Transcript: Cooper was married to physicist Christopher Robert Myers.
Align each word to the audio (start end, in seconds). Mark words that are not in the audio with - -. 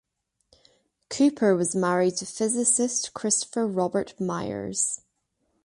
Cooper 1.11 1.55
was 1.55 1.75
married 1.75 2.17
to 2.17 2.25
physicist 2.25 3.13
Christopher 3.13 3.67
Robert 3.67 4.19
Myers. 4.19 5.01